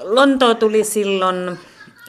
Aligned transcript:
Lontoa 0.00 0.54
tuli 0.54 0.84
silloin 0.84 1.58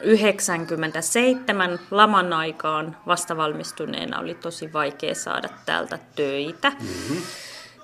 97 0.04 1.80
laman 1.92 2.34
aikaan 2.34 2.98
vastavalmistuneena 3.08 4.20
oli 4.20 4.36
tosi 4.36 4.74
vaikea 4.74 5.16
saada 5.16 5.50
täältä 5.66 6.00
töitä. 6.16 6.70
Mm-hmm. 6.70 7.22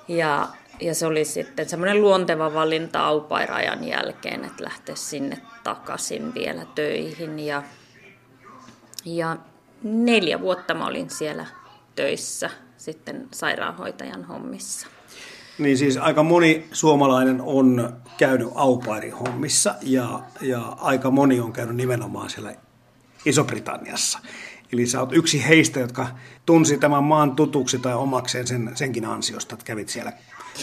Ja, 0.08 0.48
ja 0.82 0.96
se 0.96 1.06
oli 1.06 1.26
sitten 1.26 1.70
semmoinen 1.70 2.02
luonteva 2.02 2.54
valinta 2.54 3.06
aupairajan 3.06 3.84
jälkeen, 3.84 4.46
että 4.46 4.64
lähteä 4.64 4.96
sinne 4.96 5.38
takaisin 5.64 6.34
vielä 6.34 6.66
töihin. 6.76 7.40
Ja, 7.40 7.64
ja 9.06 9.38
neljä 9.84 10.42
vuotta 10.42 10.74
mä 10.74 10.88
olin 10.88 11.10
siellä 11.10 11.46
töissä 11.96 12.50
sitten 12.78 13.28
sairaanhoitajan 13.32 14.26
hommissa. 14.26 14.88
Niin 15.60 15.78
siis 15.78 15.98
aika 15.98 16.24
moni 16.24 16.68
suomalainen 16.72 17.42
on 17.42 17.94
käynyt 18.18 18.50
aupairin 18.56 19.14
hommissa 19.14 19.76
ja, 19.82 20.20
ja 20.42 20.60
aika 20.62 21.12
moni 21.12 21.40
on 21.40 21.54
käynyt 21.54 21.76
nimenomaan 21.76 22.30
siellä 22.30 22.54
Iso-Britanniassa. 23.26 24.20
Eli 24.74 24.86
sä 24.86 25.00
oot 25.00 25.14
yksi 25.14 25.48
heistä, 25.48 25.80
jotka 25.80 26.08
tunsi 26.46 26.78
tämän 26.78 27.04
maan 27.04 27.36
tutuksi 27.36 27.80
tai 27.80 27.94
omakseen 27.94 28.48
sen, 28.48 28.72
senkin 28.76 29.06
ansiosta, 29.06 29.54
että 29.56 29.66
kävit 29.66 29.90
siellä 29.90 30.14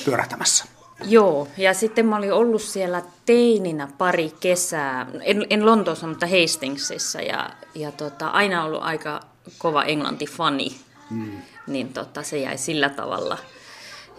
pyörähtämässä. 0.05 0.65
Joo, 1.05 1.49
ja 1.57 1.74
sitten 1.74 2.07
mä 2.07 2.16
olin 2.16 2.33
ollut 2.33 2.63
siellä 2.63 3.02
teininä 3.27 3.88
pari 3.99 4.33
kesää, 4.41 5.07
en, 5.23 5.47
en 5.51 5.66
Lontoossa, 5.66 6.07
mutta 6.07 6.27
Hastingsissa, 6.27 7.21
ja, 7.21 7.51
ja 7.74 7.93
tota, 7.93 8.29
aina 8.29 8.65
ollut 8.65 8.83
aika 8.83 9.21
kova 9.59 9.85
englanti-fani, 9.85 10.77
mm. 11.10 11.30
niin 11.66 11.93
tota, 11.93 12.23
se 12.23 12.38
jäi 12.38 12.59
sillä 12.59 12.88
tavalla. 12.88 13.38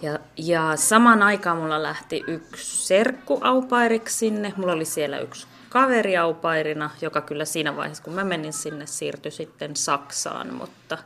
Ja, 0.01 0.19
ja 0.37 0.75
saman 0.75 1.23
aikaan 1.23 1.57
mulla 1.57 1.83
lähti 1.83 2.23
yksi 2.27 2.87
serkku 2.87 3.39
aupairiksi 3.41 4.17
sinne, 4.17 4.53
mulla 4.57 4.73
oli 4.73 4.85
siellä 4.85 5.19
yksi 5.19 5.47
kaveri 5.69 6.17
aupairina, 6.17 6.89
joka 7.01 7.21
kyllä 7.21 7.45
siinä 7.45 7.75
vaiheessa, 7.75 8.03
kun 8.03 8.13
mä 8.13 8.23
menin 8.23 8.53
sinne, 8.53 8.85
siirtyi 8.85 9.31
sitten 9.31 9.75
Saksaan, 9.75 10.53
mutta, 10.53 10.97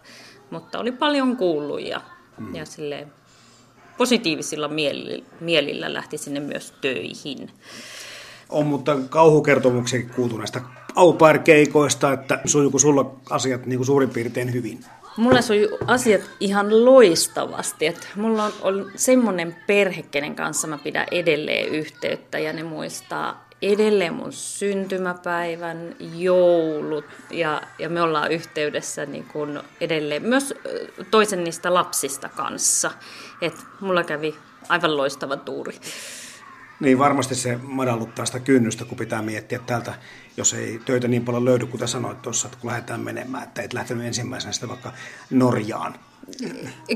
mutta 0.49 0.79
oli 0.79 0.91
paljon 0.91 1.38
kuullut 1.38 1.81
ja, 1.81 2.01
mm. 2.38 2.55
ja 2.55 2.66
silleen 2.66 3.13
positiivisilla 3.97 4.69
mielillä 5.39 5.94
lähti 5.94 6.17
sinne 6.17 6.39
myös 6.39 6.73
töihin. 6.81 7.51
On 8.49 8.66
mutta 8.66 8.97
kauhukertomuksia 9.09 10.09
kuultu 10.16 10.38
näistä 10.38 10.61
au 10.95 11.17
keikoista 11.44 12.14
että 12.14 12.39
sujuuko 12.45 12.80
sulla 12.80 13.16
asiat 13.30 13.66
niin 13.66 13.78
kuin 13.78 13.86
suurin 13.86 14.09
piirtein 14.09 14.53
hyvin? 14.53 14.80
Mulla 15.17 15.42
sujuu 15.42 15.78
asiat 15.88 16.22
ihan 16.39 16.86
loistavasti. 16.86 17.88
Että 17.88 18.08
mulla 18.16 18.44
on, 18.44 18.52
on 18.61 18.92
semmoinen 18.95 19.56
perhe, 19.67 20.02
kenen 20.02 20.36
kanssa 20.36 20.67
mä 20.67 20.78
pidän 20.78 21.08
edelleen 21.12 21.67
yhteyttä 21.67 22.39
ja 22.39 22.53
ne 22.53 22.64
muistaa 22.64 23.50
edelleen 23.62 24.14
mun 24.14 24.34
syntymäpäivän, 24.34 25.95
joulut 26.16 27.06
ja, 27.31 27.62
ja 27.80 27.89
me 27.89 28.02
ollaan 28.02 28.31
yhteydessä 28.31 29.06
niin 29.06 29.25
kun 29.25 29.64
edelleen 29.81 30.23
myös 30.23 30.53
toisen 31.12 31.44
niistä 31.44 31.73
lapsista 31.73 32.30
kanssa. 32.30 32.92
Et 33.42 33.56
mulla 33.80 34.03
kävi 34.03 34.36
aivan 34.69 34.97
loistava 34.97 35.38
tuuri. 35.38 35.75
Niin 36.81 36.99
varmasti 36.99 37.35
se 37.35 37.59
madalluttaa 37.63 38.25
sitä 38.25 38.39
kynnystä, 38.39 38.85
kun 38.85 38.97
pitää 38.97 39.21
miettiä 39.21 39.59
täältä, 39.59 39.93
jos 40.37 40.53
ei 40.53 40.79
töitä 40.85 41.07
niin 41.07 41.25
paljon 41.25 41.45
löydy, 41.45 41.65
kuten 41.65 41.88
sanoit 41.88 42.21
tuossa, 42.21 42.47
että 42.47 42.57
kun 42.61 42.69
lähdetään 42.69 43.01
menemään, 43.01 43.43
että 43.43 43.61
et 43.61 43.73
lähtenyt 43.73 44.05
ensimmäisenä 44.05 44.51
sitä 44.51 44.67
vaikka 44.67 44.93
Norjaan. 45.29 45.95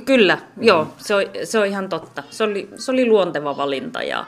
Kyllä, 0.06 0.38
joo, 0.58 0.94
se 0.98 1.16
on, 1.16 1.24
se 1.44 1.60
on 1.60 1.66
ihan 1.66 1.90
totta. 1.90 2.24
Se 2.30 2.44
oli, 2.44 2.70
se 2.76 2.92
oli 2.92 3.06
luonteva 3.06 3.58
valinta 3.58 4.04
ja, 4.04 4.26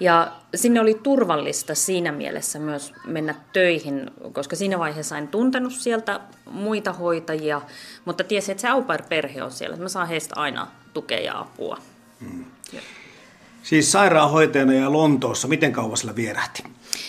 ja 0.00 0.32
sinne 0.54 0.80
oli 0.80 1.00
turvallista 1.02 1.74
siinä 1.74 2.12
mielessä 2.12 2.58
myös 2.58 2.92
mennä 3.06 3.34
töihin, 3.52 4.10
koska 4.32 4.56
siinä 4.56 4.78
vaiheessa 4.78 5.18
en 5.18 5.28
tuntenut 5.28 5.72
sieltä 5.72 6.20
muita 6.50 6.92
hoitajia, 6.92 7.60
mutta 8.04 8.24
tiesin, 8.24 8.52
että 8.52 8.62
se 8.62 8.68
au 8.68 8.84
perhe 9.08 9.42
on 9.42 9.52
siellä, 9.52 9.74
että 9.74 9.84
mä 9.84 9.88
saan 9.88 10.08
heistä 10.08 10.34
aina 10.36 10.66
tukea 10.94 11.20
ja 11.20 11.38
apua. 11.38 11.78
Hmm. 12.20 12.44
Siis 13.62 13.92
sairaanhoitajana 13.92 14.72
ja 14.72 14.92
Lontoossa, 14.92 15.48
miten 15.48 15.72
kauan 15.72 15.96
sillä 15.96 16.16
vierähti? 16.16 16.62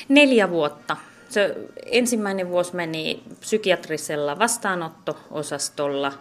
Neljä 0.09 0.49
vuotta. 0.49 0.97
Se 1.29 1.55
ensimmäinen 1.85 2.49
vuosi 2.49 2.75
meni 2.75 3.23
psykiatrisella 3.39 4.39
vastaanotto-osastolla 4.39 6.13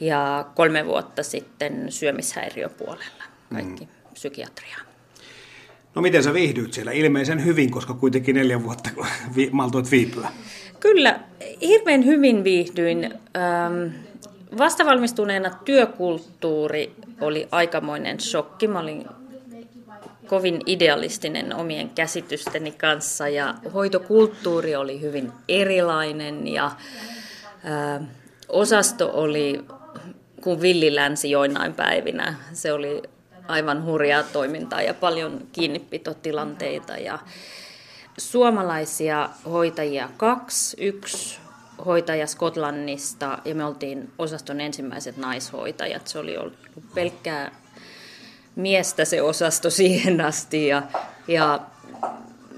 ja 0.00 0.46
kolme 0.54 0.86
vuotta 0.86 1.22
sitten 1.22 1.92
syömishäiriöpuolella, 1.92 3.24
kaikki 3.52 3.84
mm. 3.84 3.90
psykiatriaa. 4.12 4.80
No 5.94 6.02
miten 6.02 6.22
sä 6.22 6.34
viihdyit 6.34 6.72
siellä? 6.72 6.92
Ilmeisen 6.92 7.44
hyvin, 7.44 7.70
koska 7.70 7.94
kuitenkin 7.94 8.34
neljä 8.36 8.62
vuotta 8.62 8.90
vi- 9.36 9.50
maltoit 9.52 9.90
viipyä. 9.90 10.28
Kyllä, 10.80 11.20
hirveän 11.60 12.04
hyvin 12.04 12.44
viihdyin. 12.44 13.14
Vastavalmistuneena 14.58 15.50
työkulttuuri 15.64 16.92
oli 17.20 17.48
aikamoinen 17.50 18.20
shokki. 18.20 18.68
Mä 18.68 18.80
olin 18.80 19.04
kovin 20.26 20.60
idealistinen 20.66 21.54
omien 21.54 21.90
käsitysteni 21.90 22.72
kanssa 22.72 23.28
ja 23.28 23.54
hoitokulttuuri 23.74 24.76
oli 24.76 25.00
hyvin 25.00 25.32
erilainen 25.48 26.46
ja 26.48 26.66
ä, 26.66 28.00
osasto 28.48 29.10
oli 29.14 29.64
kuin 30.40 30.60
villilänsi 30.60 31.30
joinain 31.30 31.74
päivinä. 31.74 32.34
Se 32.52 32.72
oli 32.72 33.02
aivan 33.48 33.84
hurjaa 33.84 34.22
toimintaa 34.22 34.82
ja 34.82 34.94
paljon 34.94 35.46
kiinnipitotilanteita 35.52 36.92
ja 36.92 37.18
suomalaisia 38.18 39.30
hoitajia 39.50 40.08
kaksi, 40.16 40.76
yksi 40.80 41.38
hoitaja 41.86 42.26
Skotlannista 42.26 43.38
ja 43.44 43.54
me 43.54 43.64
oltiin 43.64 44.12
osaston 44.18 44.60
ensimmäiset 44.60 45.16
naishoitajat. 45.16 46.08
Se 46.08 46.18
oli 46.18 46.36
ollut 46.36 46.58
pelkkää 46.94 47.50
miestä 48.56 49.04
se 49.04 49.22
osasto 49.22 49.70
siihen 49.80 50.20
asti 50.20 50.66
ja, 50.66 50.82
ja 51.28 51.60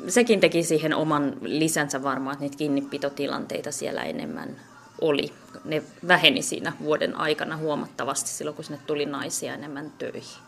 sekin 0.08 0.40
teki 0.40 0.62
siihen 0.62 0.94
oman 0.94 1.36
lisänsä 1.40 2.02
varmaan, 2.02 2.32
että 2.32 2.42
niitä 2.44 2.56
kiinnipitotilanteita 2.56 3.72
siellä 3.72 4.02
enemmän 4.02 4.56
oli. 5.00 5.32
Ne 5.64 5.82
väheni 6.08 6.42
siinä 6.42 6.72
vuoden 6.82 7.16
aikana 7.16 7.56
huomattavasti 7.56 8.30
silloin, 8.30 8.54
kun 8.54 8.64
sinne 8.64 8.80
tuli 8.86 9.06
naisia 9.06 9.54
enemmän 9.54 9.92
töihin. 9.98 10.38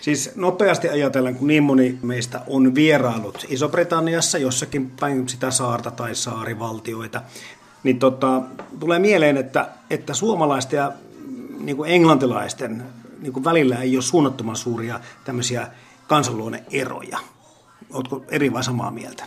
Siis 0.00 0.36
nopeasti 0.36 0.88
ajatellen, 0.88 1.34
kun 1.34 1.48
niin 1.48 1.62
moni 1.62 1.98
meistä 2.02 2.40
on 2.46 2.74
vierailut 2.74 3.46
Iso-Britanniassa, 3.48 4.38
jossakin 4.38 4.90
päin 5.00 5.28
sitä 5.28 5.50
saarta 5.50 5.90
tai 5.90 6.14
saarivaltioita, 6.14 7.22
niin 7.82 7.98
tota, 7.98 8.42
tulee 8.80 8.98
mieleen, 8.98 9.36
että, 9.36 9.68
että 9.90 10.14
suomalaisten 10.14 10.76
ja 10.76 10.92
niin 11.60 11.76
kuin 11.76 11.90
englantilaisten 11.90 12.82
niin 13.20 13.32
kuin 13.32 13.44
välillä 13.44 13.76
ei 13.76 13.96
ole 13.96 14.02
suunnattoman 14.02 14.56
suuria 14.56 15.00
tämmöisiä 15.24 15.68
kansanluonne 16.06 16.64
eroja. 16.72 17.18
Oletko 17.92 18.24
eri 18.28 18.52
vai 18.52 18.64
samaa 18.64 18.90
mieltä? 18.90 19.24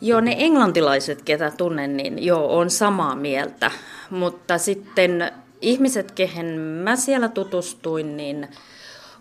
Joo, 0.00 0.20
ne 0.20 0.36
englantilaiset, 0.38 1.22
ketä 1.22 1.50
tunnen, 1.50 1.96
niin 1.96 2.24
joo, 2.24 2.58
on 2.58 2.70
samaa 2.70 3.14
mieltä. 3.14 3.70
Mutta 4.10 4.58
sitten 4.58 5.32
ihmiset, 5.60 6.12
kehen 6.12 6.46
mä 6.60 6.96
siellä 6.96 7.28
tutustuin, 7.28 8.16
niin 8.16 8.48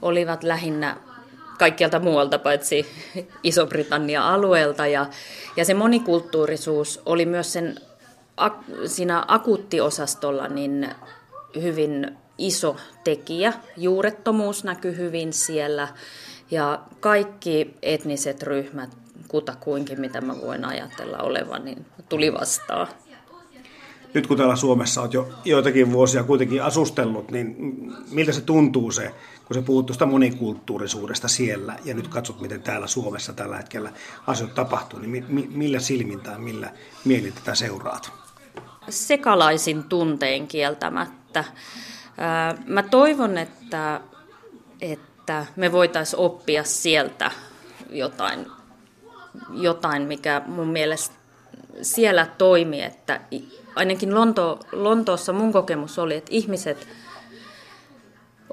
olivat 0.01 0.43
lähinnä 0.43 0.97
kaikkialta 1.59 1.99
muualta 1.99 2.39
paitsi 2.39 2.85
Iso-Britannia-alueelta. 3.43 4.87
Ja, 4.87 5.05
ja 5.57 5.65
se 5.65 5.73
monikulttuurisuus 5.73 7.01
oli 7.05 7.25
myös 7.25 7.53
sen 7.53 7.75
siinä 8.85 9.23
akuuttiosastolla 9.27 10.47
niin 10.47 10.89
hyvin 11.61 12.17
iso 12.37 12.75
tekijä. 13.03 13.53
Juurettomuus 13.77 14.63
näkyy 14.63 14.97
hyvin 14.97 15.33
siellä 15.33 15.87
ja 16.51 16.81
kaikki 16.99 17.73
etniset 17.81 18.43
ryhmät 18.43 18.89
kutakuinkin, 19.27 20.01
mitä 20.01 20.21
mä 20.21 20.41
voin 20.41 20.65
ajatella 20.65 21.17
olevan, 21.17 21.65
niin 21.65 21.85
tuli 22.09 22.33
vastaan. 22.33 22.87
Nyt 24.13 24.27
kun 24.27 24.37
täällä 24.37 24.55
Suomessa 24.55 25.01
olet 25.01 25.13
jo 25.13 25.29
joitakin 25.45 25.91
vuosia 25.91 26.23
kuitenkin 26.23 26.63
asustellut, 26.63 27.31
niin 27.31 27.55
miltä 28.11 28.31
se 28.31 28.41
tuntuu 28.41 28.91
se, 28.91 29.13
kun 29.45 29.53
se 29.53 29.61
puhut 29.61 29.85
tuosta 29.85 30.05
monikulttuurisuudesta 30.05 31.27
siellä 31.27 31.77
ja 31.85 31.93
nyt 31.93 32.07
katsot, 32.07 32.41
miten 32.41 32.61
täällä 32.61 32.87
Suomessa 32.87 33.33
tällä 33.33 33.57
hetkellä 33.57 33.91
asiat 34.27 34.55
tapahtuu, 34.55 34.99
niin 34.99 35.25
millä 35.53 35.79
silmin 35.79 36.19
tai 36.19 36.39
millä 36.39 36.71
mielin 37.05 37.33
tätä 37.33 37.55
seuraat? 37.55 38.11
Sekalaisin 38.89 39.83
tunteen 39.83 40.47
kieltämättä. 40.47 41.43
Mä 42.65 42.83
toivon, 42.83 43.37
että, 43.37 44.01
että 44.81 45.45
me 45.55 45.71
voitaisiin 45.71 46.19
oppia 46.19 46.63
sieltä 46.63 47.31
jotain, 47.89 48.47
jotain, 49.51 50.01
mikä 50.01 50.41
mun 50.45 50.67
mielestä 50.67 51.15
siellä 51.81 52.27
toimi, 52.37 52.83
että 52.83 53.19
ainakin 53.75 54.15
Lonto, 54.15 54.59
Lontoossa 54.71 55.33
mun 55.33 55.53
kokemus 55.53 55.99
oli, 55.99 56.15
että 56.15 56.31
ihmiset 56.33 56.87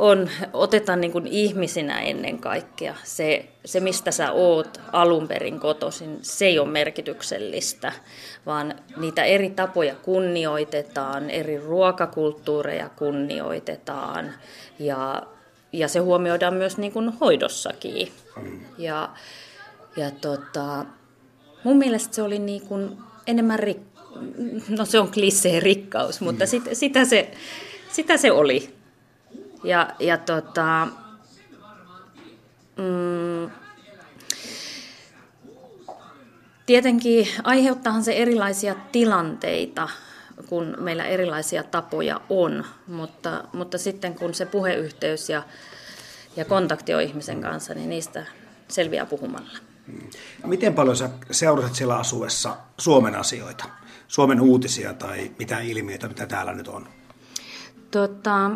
on, 0.00 0.30
otetaan 0.52 1.00
niin 1.00 1.12
kuin 1.12 1.26
ihmisinä 1.26 2.00
ennen 2.00 2.38
kaikkea. 2.38 2.94
Se, 3.04 3.46
se, 3.64 3.80
mistä 3.80 4.10
sä 4.10 4.32
oot 4.32 4.80
alun 4.92 5.28
perin 5.28 5.60
kotoisin, 5.60 6.18
se 6.22 6.46
ei 6.46 6.58
ole 6.58 6.68
merkityksellistä, 6.68 7.92
vaan 8.46 8.74
niitä 8.96 9.24
eri 9.24 9.50
tapoja 9.50 9.94
kunnioitetaan, 9.94 11.30
eri 11.30 11.58
ruokakulttuureja 11.58 12.88
kunnioitetaan 12.88 14.32
ja, 14.78 15.22
ja 15.72 15.88
se 15.88 15.98
huomioidaan 15.98 16.54
myös 16.54 16.78
niin 16.78 16.92
kuin 16.92 17.08
hoidossakin. 17.08 18.12
Ja, 18.78 19.08
ja 19.96 20.10
tota, 20.10 20.84
mun 21.64 21.76
mielestä 21.76 22.14
se 22.14 22.22
oli 22.22 22.38
niin 22.38 22.62
kuin 22.66 22.98
enemmän 23.26 23.58
rik... 23.58 23.78
no 24.78 24.84
se 24.84 24.98
on 24.98 25.10
klissee 25.10 25.60
rikkaus, 25.60 26.20
mutta 26.20 26.44
mm. 26.44 26.48
sit, 26.48 26.62
sitä, 26.72 27.04
se, 27.04 27.30
sitä 27.92 28.16
se 28.16 28.32
oli. 28.32 28.79
Ja, 29.64 29.88
ja 29.98 30.18
tota, 30.18 30.88
mm, 32.76 33.50
tietenkin 36.66 37.28
aiheuttaahan 37.44 38.04
se 38.04 38.12
erilaisia 38.12 38.74
tilanteita, 38.92 39.88
kun 40.48 40.76
meillä 40.80 41.04
erilaisia 41.04 41.62
tapoja 41.62 42.20
on, 42.28 42.64
mutta, 42.86 43.44
mutta 43.52 43.78
sitten 43.78 44.14
kun 44.14 44.34
se 44.34 44.46
puheyhteys 44.46 45.28
ja, 45.28 45.42
ja 46.36 46.44
kontakti 46.44 46.94
on 46.94 47.02
ihmisen 47.02 47.40
kanssa, 47.40 47.74
niin 47.74 47.90
niistä 47.90 48.26
selviää 48.68 49.06
puhumalla. 49.06 49.58
Miten 50.44 50.74
paljon 50.74 50.96
sä 50.96 51.10
seurasit 51.30 51.74
siellä 51.74 51.96
asuessa 51.96 52.56
Suomen 52.78 53.14
asioita, 53.14 53.64
Suomen 54.08 54.40
uutisia 54.40 54.94
tai 54.94 55.30
mitä 55.38 55.60
ilmiöitä, 55.60 56.08
mitä 56.08 56.26
täällä 56.26 56.52
nyt 56.54 56.68
on? 56.68 56.88
Tota, 57.90 58.50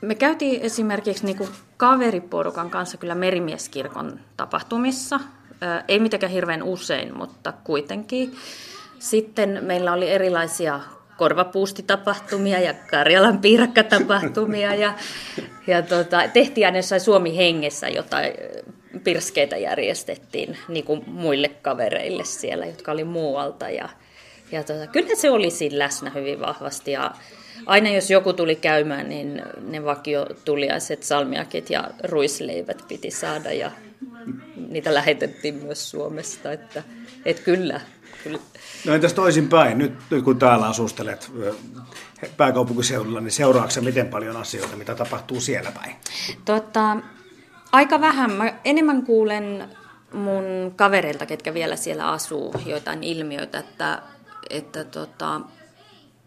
me 0.00 0.14
käytiin 0.14 0.62
esimerkiksi 0.62 1.24
niin 1.24 1.36
kuin 1.36 1.50
kaveriporukan 1.76 2.70
kanssa 2.70 2.96
kyllä 2.96 3.14
merimieskirkon 3.14 4.20
tapahtumissa. 4.36 5.20
Ei 5.88 5.98
mitenkään 5.98 6.32
hirveän 6.32 6.62
usein, 6.62 7.16
mutta 7.16 7.52
kuitenkin. 7.64 8.36
Sitten 8.98 9.58
meillä 9.62 9.92
oli 9.92 10.10
erilaisia 10.10 10.80
korvapuustitapahtumia 11.16 12.60
ja 12.60 12.74
Karjalan 12.90 13.38
piirakkatapahtumia 13.38 14.74
ja, 14.74 14.94
ja 15.66 15.82
tota, 15.82 16.28
tehtiin 16.32 16.66
aina 16.66 16.78
jossain 16.78 17.00
Suomi 17.00 17.36
hengessä 17.36 17.88
jotain 17.88 18.32
pirskeitä 19.04 19.56
järjestettiin 19.56 20.58
niin 20.68 20.84
kuin 20.84 21.02
muille 21.06 21.48
kavereille 21.48 22.24
siellä, 22.24 22.66
jotka 22.66 22.92
oli 22.92 23.04
muualta 23.04 23.70
ja, 23.70 23.88
ja 24.52 24.64
tota, 24.64 24.86
kyllä 24.86 25.14
se 25.14 25.30
oli 25.30 25.50
siinä 25.50 25.78
läsnä 25.78 26.10
hyvin 26.10 26.40
vahvasti 26.40 26.92
ja 26.92 27.10
aina 27.66 27.90
jos 27.90 28.10
joku 28.10 28.32
tuli 28.32 28.56
käymään, 28.56 29.08
niin 29.08 29.42
ne 29.60 29.84
vakiotuliaiset 29.84 31.02
salmiakit 31.02 31.70
ja 31.70 31.90
ruisleivät 32.04 32.84
piti 32.88 33.10
saada 33.10 33.52
ja 33.52 33.70
niitä 34.68 34.94
lähetettiin 34.94 35.54
myös 35.54 35.90
Suomesta, 35.90 36.52
että, 36.52 36.82
että 37.24 37.42
kyllä, 37.42 37.80
kyllä. 38.24 38.38
No 38.86 38.94
entäs 38.94 39.12
toisinpäin, 39.12 39.78
nyt, 39.78 39.92
nyt 40.10 40.24
kun 40.24 40.38
täällä 40.38 40.66
asustelet 40.66 41.32
pääkaupunkiseudulla, 42.36 43.20
niin 43.20 43.32
seuraatko 43.32 43.80
miten 43.80 44.08
paljon 44.08 44.36
asioita, 44.36 44.76
mitä 44.76 44.94
tapahtuu 44.94 45.40
siellä 45.40 45.72
päin? 45.72 45.96
Tota, 46.44 46.96
aika 47.72 48.00
vähän. 48.00 48.32
Mä 48.32 48.52
enemmän 48.64 49.02
kuulen 49.02 49.68
mun 50.12 50.72
kavereilta, 50.76 51.26
ketkä 51.26 51.54
vielä 51.54 51.76
siellä 51.76 52.10
asuu, 52.10 52.54
joitain 52.66 53.04
ilmiöitä, 53.04 53.58
että, 53.58 54.02
että 54.50 54.84
tota, 54.84 55.40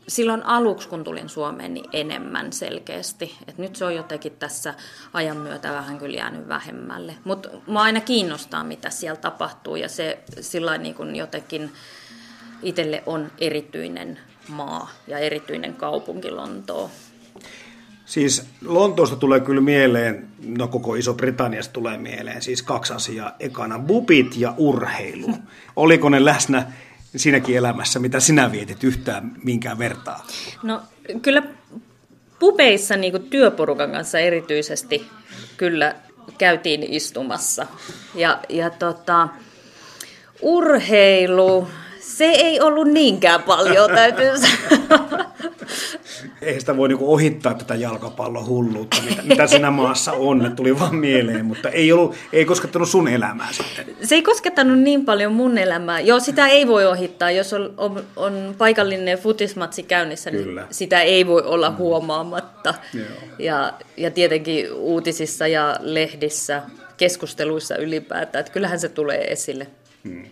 silloin 0.08 0.46
aluksi, 0.46 0.90
kun 0.90 1.04
tulin 1.04 1.30
Suomeen, 1.30 1.74
niin 1.74 1.86
enemmän 1.94 2.54
selkeästi. 2.54 3.36
Et 3.48 3.58
nyt 3.58 3.76
se 3.76 3.86
on 3.86 3.96
jotenkin 3.96 4.32
tässä 4.32 4.74
ajan 5.14 5.38
myötä 5.38 5.72
vähän 5.72 5.98
kyllä 5.98 6.18
jäänyt 6.18 6.48
vähemmälle. 6.48 7.16
Mutta 7.24 7.50
mua 7.68 7.82
aina 7.82 8.02
kiinnostaa, 8.02 8.64
mitä 8.64 8.90
siellä 8.90 9.20
tapahtuu 9.20 9.76
ja 9.76 9.90
se 9.90 10.20
sillä 10.42 10.78
niin 10.78 10.96
kuin 10.96 11.16
jotenkin 11.16 11.72
itselle 12.62 13.04
on 13.06 13.32
erityinen 13.38 14.20
maa 14.48 14.92
ja 15.08 15.18
erityinen 15.18 15.74
kaupunki 15.74 16.32
Lontoo. 16.32 16.92
Siis 18.06 18.46
Lontoosta 18.66 19.16
tulee 19.16 19.40
kyllä 19.40 19.62
mieleen, 19.62 20.28
no 20.46 20.68
koko 20.68 20.96
Iso-Britanniasta 20.96 21.74
tulee 21.74 21.98
mieleen, 21.98 22.42
siis 22.42 22.64
kaksi 22.64 22.94
asiaa. 22.94 23.36
Ekana 23.40 23.80
bubit 23.80 24.38
ja 24.38 24.54
urheilu. 24.58 25.28
Oliko 25.76 26.10
ne 26.10 26.26
läsnä 26.26 26.72
siinäkin 27.16 27.58
elämässä, 27.58 28.00
mitä 28.00 28.20
sinä 28.20 28.52
vietit 28.52 28.84
yhtään 28.84 29.32
minkään 29.44 29.78
vertaa? 29.78 30.28
No 30.64 30.82
kyllä 31.22 31.44
pubeissa 32.40 32.96
niin 32.96 33.30
työporukan 33.30 33.92
kanssa 33.92 34.20
erityisesti 34.20 35.08
kyllä 35.58 35.96
käytiin 36.38 36.84
istumassa. 36.84 37.68
Ja, 38.16 38.40
ja 38.50 38.70
tota, 38.70 39.30
urheilu, 40.42 41.68
se 42.04 42.26
ei 42.26 42.62
ollut 42.62 42.88
niinkään 42.88 43.44
paljon, 43.44 43.90
täytyy 43.90 44.30
Eihän 46.42 46.60
sitä 46.60 46.78
voi 46.78 46.88
niinku 46.88 47.14
ohittaa 47.14 47.54
tätä 47.54 47.76
jalkapallon 47.76 48.48
hulluutta, 48.48 48.98
mitä, 49.10 49.22
mitä 49.22 49.48
siinä 49.48 49.72
maassa 49.72 50.12
on, 50.12 50.40
ne 50.40 50.50
tuli 50.50 50.80
vaan 50.80 50.96
mieleen, 50.96 51.46
mutta 51.46 51.70
ei, 51.70 51.92
ollut, 51.92 52.16
ei 52.34 52.46
koskettanut 52.46 52.90
sun 52.90 53.08
elämää 53.08 53.48
sitten. 53.52 53.86
Se 54.04 54.16
ei 54.16 54.22
koskettanut 54.22 54.80
niin 54.80 55.06
paljon 55.06 55.32
mun 55.32 55.58
elämää. 55.58 56.00
Joo, 56.00 56.20
sitä 56.20 56.48
ei 56.48 56.68
voi 56.68 56.86
ohittaa, 56.86 57.32
jos 57.32 57.54
on, 57.54 57.74
on, 57.78 58.04
on 58.16 58.56
paikallinen 58.58 59.18
futismatsi 59.18 59.84
käynnissä, 59.84 60.32
niin 60.32 60.44
Kyllä. 60.44 60.62
niin 60.62 60.74
sitä 60.74 61.02
ei 61.02 61.28
voi 61.28 61.42
olla 61.42 61.70
mm. 61.70 61.78
huomaamatta. 61.78 62.74
Joo. 62.94 63.06
Ja, 63.40 63.74
ja 63.98 64.12
tietenkin 64.12 64.74
uutisissa 64.74 65.48
ja 65.48 65.78
lehdissä, 65.80 66.62
keskusteluissa 66.98 67.76
ylipäätään, 67.76 68.40
että 68.40 68.54
kyllähän 68.54 68.80
se 68.80 68.90
tulee 68.90 69.32
esille. 69.32 69.68
Hmm. 70.04 70.26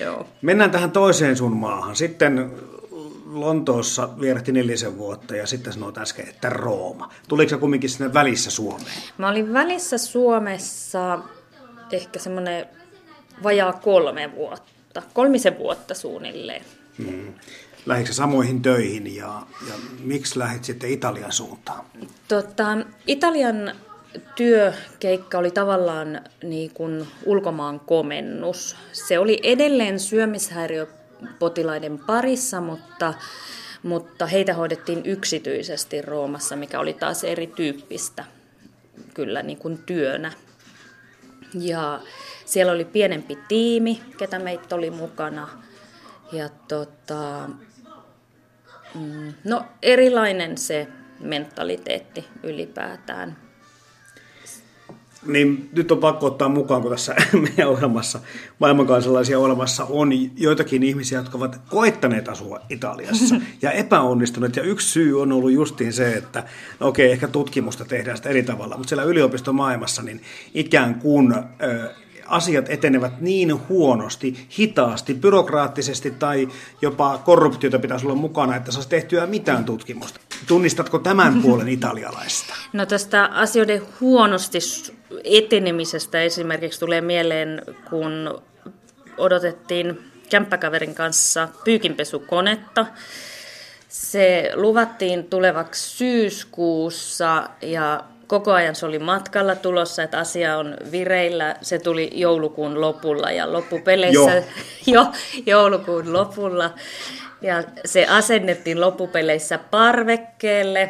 Joo. 0.00 0.26
Mennään 0.42 0.70
tähän 0.70 0.90
toiseen 0.90 1.36
sun 1.36 1.56
maahan. 1.56 1.96
Sitten 1.96 2.52
Lontoossa 3.32 4.08
vierähti 4.20 4.52
nelisen 4.52 4.98
vuotta 4.98 5.36
ja 5.36 5.46
sitten 5.46 5.72
sanoit 5.72 5.98
äsken, 5.98 6.28
että 6.28 6.50
Rooma. 6.50 7.12
Tuliko 7.28 7.50
se 7.50 7.56
kumminkin 7.56 7.90
sinne 7.90 8.14
välissä 8.14 8.50
Suomeen? 8.50 9.02
Mä 9.18 9.28
olin 9.28 9.52
välissä 9.52 9.98
Suomessa 9.98 11.18
ehkä 11.92 12.18
semmoinen 12.18 12.66
vajaa 13.42 13.72
kolme 13.72 14.34
vuotta, 14.34 15.02
kolmisen 15.12 15.58
vuotta 15.58 15.94
suunnilleen. 15.94 16.62
Hmm. 16.98 17.34
Lähditkö 17.86 18.12
samoihin 18.12 18.62
töihin 18.62 19.16
ja, 19.16 19.42
ja 19.68 19.74
miksi 20.04 20.38
lähdit 20.38 20.64
sitten 20.64 20.90
Italian 20.90 21.32
suuntaan? 21.32 21.84
Tota, 22.28 22.66
Italian 23.06 23.72
työkeikka 24.36 25.38
oli 25.38 25.50
tavallaan 25.50 26.20
niin 26.42 26.70
kuin 26.70 27.06
ulkomaan 27.24 27.80
komennus. 27.80 28.76
Se 28.92 29.18
oli 29.18 29.40
edelleen 29.42 30.00
syömishäiriöpotilaiden 30.00 31.98
parissa, 31.98 32.60
mutta, 32.60 33.14
mutta 33.82 34.26
heitä 34.26 34.54
hoidettiin 34.54 35.06
yksityisesti 35.06 36.02
Roomassa, 36.02 36.56
mikä 36.56 36.80
oli 36.80 36.92
taas 36.92 37.24
erityyppistä 37.24 38.24
kyllä 39.14 39.42
niin 39.42 39.58
kuin 39.58 39.78
työnä. 39.86 40.32
Ja 41.54 42.00
siellä 42.44 42.72
oli 42.72 42.84
pienempi 42.84 43.38
tiimi, 43.48 44.02
ketä 44.18 44.38
meitä 44.38 44.74
oli 44.74 44.90
mukana. 44.90 45.48
Ja 46.32 46.48
tota, 46.68 47.50
mm, 48.94 49.34
no 49.44 49.64
erilainen 49.82 50.58
se 50.58 50.88
mentaliteetti 51.20 52.28
ylipäätään 52.42 53.47
niin 55.26 55.68
nyt 55.72 55.92
on 55.92 55.98
pakko 55.98 56.26
ottaa 56.26 56.48
mukaan, 56.48 56.82
kun 56.82 56.90
tässä 56.90 57.14
meidän 57.48 57.68
ohjelmassa, 57.68 58.20
maailmankansalaisia 58.58 59.38
olemassa, 59.38 59.84
on 59.84 60.10
joitakin 60.36 60.82
ihmisiä, 60.82 61.18
jotka 61.18 61.38
ovat 61.38 61.60
koettaneet 61.68 62.28
asua 62.28 62.60
Italiassa 62.68 63.36
ja 63.62 63.70
epäonnistuneet. 63.70 64.56
Ja 64.56 64.62
yksi 64.62 64.88
syy 64.88 65.22
on 65.22 65.32
ollut 65.32 65.52
justiin 65.52 65.92
se, 65.92 66.12
että 66.12 66.44
no 66.80 66.88
okei, 66.88 67.12
ehkä 67.12 67.28
tutkimusta 67.28 67.84
tehdään 67.84 68.16
sitä 68.16 68.28
eri 68.28 68.42
tavalla, 68.42 68.76
mutta 68.76 68.88
siellä 68.88 69.04
yliopistomaailmassa 69.04 70.02
niin 70.02 70.22
ikään 70.54 70.94
kuin 70.94 71.34
ö, 71.62 71.94
asiat 72.28 72.68
etenevät 72.68 73.20
niin 73.20 73.68
huonosti, 73.68 74.46
hitaasti, 74.58 75.14
byrokraattisesti 75.14 76.10
tai 76.10 76.48
jopa 76.82 77.18
korruptiota 77.18 77.78
pitäisi 77.78 78.06
olla 78.06 78.14
mukana, 78.14 78.56
että 78.56 78.72
saisi 78.72 78.88
tehtyä 78.88 79.26
mitään 79.26 79.64
tutkimusta. 79.64 80.20
Tunnistatko 80.46 80.98
tämän 80.98 81.42
puolen 81.42 81.68
italialaista? 81.78 82.54
No 82.72 82.86
tästä 82.86 83.24
asioiden 83.24 83.82
huonosti 84.00 84.58
etenemisestä 85.24 86.22
esimerkiksi 86.22 86.80
tulee 86.80 87.00
mieleen, 87.00 87.62
kun 87.90 88.42
odotettiin 89.18 89.98
kämppäkaverin 90.30 90.94
kanssa 90.94 91.48
pyykinpesukonetta. 91.64 92.86
Se 93.88 94.50
luvattiin 94.54 95.24
tulevaksi 95.24 95.96
syyskuussa 95.96 97.48
ja 97.62 98.04
koko 98.26 98.52
ajan 98.52 98.74
se 98.74 98.86
oli 98.86 98.98
matkalla 98.98 99.56
tulossa, 99.56 100.02
että 100.02 100.18
asia 100.18 100.58
on 100.58 100.76
vireillä. 100.90 101.56
Se 101.62 101.78
tuli 101.78 102.10
joulukuun 102.14 102.80
lopulla 102.80 103.30
ja 103.30 103.52
loppupeleissä 103.52 104.34
jo, 104.34 104.42
jo 104.94 105.12
joulukuun 105.46 106.12
lopulla. 106.12 106.74
Ja 107.42 107.64
se 107.84 108.06
asennettiin 108.06 108.80
loppupeleissä 108.80 109.58
parvekkeelle. 109.58 110.88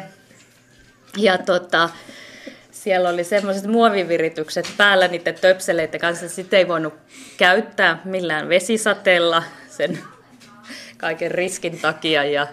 Ja 1.17 1.37
tota, 1.37 1.89
siellä 2.83 3.09
oli 3.09 3.23
semmoiset 3.23 3.65
muoviviritykset 3.65 4.73
päällä 4.77 5.07
niiden 5.07 5.35
töpseleiden 5.41 5.99
kanssa. 5.99 6.29
Sitä 6.29 6.57
ei 6.57 6.67
voinut 6.67 6.93
käyttää 7.37 8.01
millään 8.05 8.49
vesisateella 8.49 9.43
sen 9.69 9.99
kaiken 10.97 11.31
riskin 11.31 11.79
takia. 11.79 12.23
Ja, 12.23 12.47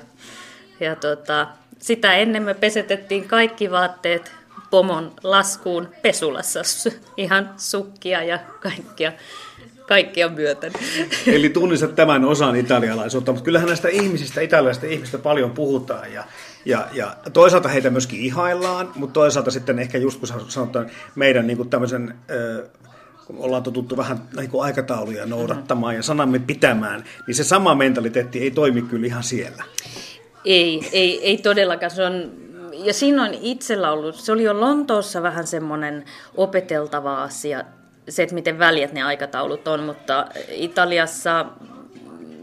ja 0.81 0.97
tota, 0.97 1.47
sitä 1.79 2.15
ennen 2.15 2.43
me 2.43 2.55
pesetettiin 2.55 3.29
kaikki 3.29 3.71
vaatteet 3.71 4.33
pomon 4.71 5.13
laskuun 5.23 5.89
pesulassa. 6.03 6.61
Ihan 7.17 7.55
sukkia 7.57 8.23
ja 8.23 8.39
kaikkia 8.63 9.13
kaikkia 9.89 10.29
myöten. 10.29 10.73
Eli 11.27 11.49
tunnistat 11.49 11.95
tämän 11.95 12.25
osan 12.25 12.57
italialaisuutta, 12.57 13.33
mutta 13.33 13.45
kyllähän 13.45 13.69
näistä 13.69 13.89
ihmisistä, 13.89 14.41
italialaisista 14.41 14.87
ihmistä 14.87 15.19
paljon 15.19 15.51
puhutaan 15.51 16.13
ja, 16.13 16.25
ja, 16.67 16.89
ja 16.93 17.17
toisaalta 17.33 17.69
heitä 17.69 17.91
myöskin 17.91 18.21
ihaillaan, 18.21 18.93
mutta 18.95 19.15
toisaalta 19.15 19.51
sitten 19.51 19.79
ehkä 19.79 19.99
just 19.99 20.19
kun 20.19 20.29
sanotaan 20.49 20.91
meidän 21.15 21.47
niin 21.47 21.57
kuin 21.57 21.71
tämmöisen 21.71 22.15
kun 23.27 23.37
ollaan 23.39 23.63
totuttu 23.63 23.97
vähän 23.97 24.23
niin 24.37 24.51
kuin 24.51 24.65
aikatauluja 24.65 25.27
noudattamaan 25.27 25.93
mm-hmm. 25.93 25.99
ja 25.99 26.03
sanamme 26.03 26.39
pitämään, 26.39 27.05
niin 27.27 27.35
se 27.35 27.45
sama 27.45 27.75
mentaliteetti 27.75 28.43
ei 28.43 28.51
toimi 28.51 28.83
kyllä 28.83 29.07
ihan 29.07 29.23
siellä. 29.23 29.65
Ei, 30.45 30.89
ei, 30.93 31.25
ei 31.25 31.39
todellakaan. 31.39 31.91
Se 31.91 32.05
on, 32.05 32.33
ja 32.73 32.95
siinä 32.95 33.23
on 33.23 33.35
itsellä 33.35 33.93
ollut, 33.93 34.17
se 34.17 34.33
oli 34.33 34.43
jo 34.43 34.61
Lontoossa 34.61 35.23
vähän 35.23 35.47
semmoinen 35.47 36.05
opeteltava 36.37 37.23
asia 37.23 37.65
se, 38.09 38.23
että 38.23 38.35
miten 38.35 38.59
väljät 38.59 38.93
ne 38.93 39.03
aikataulut 39.03 39.69
on, 39.69 39.83
mutta 39.83 40.27
Italiassa 40.49 41.47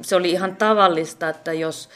se 0.02 0.16
oli 0.16 0.32
ihan 0.32 0.56
tavallista, 0.56 1.30
että 1.30 1.54
jos 1.54 1.90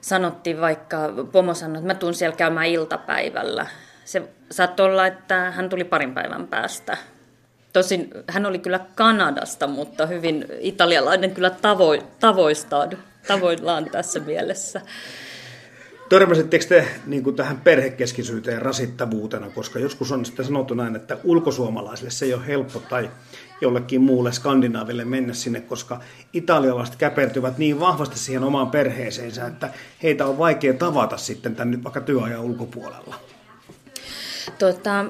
sanottiin 0.00 0.60
vaikka, 0.60 0.96
pomo 1.32 1.54
sanoi, 1.54 1.76
että 1.76 1.86
mä 1.86 1.94
tuun 1.94 2.14
siellä 2.14 2.36
käymään 2.36 2.66
iltapäivällä. 2.66 3.66
Se 4.04 4.22
saattoi 4.50 4.86
olla, 4.86 5.06
että 5.06 5.50
hän 5.50 5.68
tuli 5.68 5.84
parin 5.84 6.14
päivän 6.14 6.46
päästä. 6.46 6.96
Tosin 7.72 8.10
hän 8.28 8.46
oli 8.46 8.58
kyllä 8.58 8.80
Kanadasta, 8.94 9.66
mutta 9.66 10.06
hyvin 10.06 10.46
italialainen 10.60 11.34
kyllä 11.34 11.50
tavo, 11.50 11.96
tavoistaan, 12.20 12.90
tavoillaan 13.26 13.90
tässä 13.90 14.20
mielessä. 14.20 14.80
Törmäsittekö 16.08 16.64
te 16.64 16.88
niin 17.06 17.24
kuin 17.24 17.36
tähän 17.36 17.60
perhekeskisyyteen 17.60 18.62
rasittavuutena, 18.62 19.50
koska 19.50 19.78
joskus 19.78 20.12
on 20.12 20.24
sitten 20.24 20.44
sanottu 20.44 20.74
näin, 20.74 20.96
että 20.96 21.16
ulkosuomalaisille 21.24 22.10
se 22.10 22.24
ei 22.24 22.34
ole 22.34 22.46
helppo 22.46 22.78
tai 22.78 23.10
jollekin 23.60 24.00
muulle 24.00 24.32
skandinaaville 24.32 25.04
mennä 25.04 25.34
sinne, 25.34 25.60
koska 25.60 26.00
italialaiset 26.32 26.96
käpertyvät 26.96 27.58
niin 27.58 27.80
vahvasti 27.80 28.18
siihen 28.18 28.44
omaan 28.44 28.70
perheeseensä, 28.70 29.46
että 29.46 29.70
heitä 30.02 30.26
on 30.26 30.38
vaikea 30.38 30.74
tavata 30.74 31.16
sitten 31.16 31.56
tänne 31.56 31.84
vaikka 31.84 32.00
työajan 32.00 32.40
ulkopuolella. 32.40 33.14
Tota, 34.58 35.04